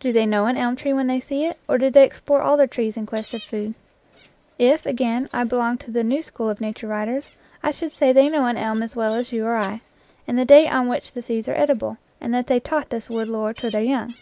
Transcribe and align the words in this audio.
Do 0.00 0.10
they 0.12 0.26
know 0.26 0.46
an 0.46 0.56
elm 0.56 0.74
tree 0.74 0.92
when 0.92 1.06
they 1.06 1.20
see 1.20 1.44
it, 1.44 1.56
or 1.68 1.78
do 1.78 1.88
they 1.88 2.02
explore 2.02 2.42
all 2.42 2.56
the 2.56 2.66
trees 2.66 2.96
in 2.96 3.06
quest 3.06 3.32
of 3.32 3.44
food? 3.44 3.74
If, 4.58 4.84
again, 4.86 5.28
I 5.32 5.44
belonged 5.44 5.78
to 5.82 5.92
the 5.92 6.02
new 6.02 6.20
school 6.20 6.50
of 6.50 6.60
nature 6.60 6.88
writers, 6.88 7.28
I 7.62 7.70
should 7.70 7.92
say 7.92 8.12
they 8.12 8.28
know 8.28 8.46
an 8.46 8.56
elm 8.56 8.82
as 8.82 8.96
well 8.96 9.14
as 9.14 9.30
you 9.30 9.46
or 9.46 9.54
I, 9.54 9.82
and 10.26 10.36
the 10.36 10.44
date 10.44 10.66
on 10.68 10.88
which 10.88 11.12
the 11.12 11.22
seeds 11.22 11.46
are 11.46 11.54
edible, 11.54 11.98
and 12.20 12.34
that 12.34 12.48
they 12.48 12.58
taught 12.58 12.90
this 12.90 13.08
wood 13.08 13.28
lore 13.28 13.54
to 13.54 13.70
their 13.70 13.84
young. 13.84 14.14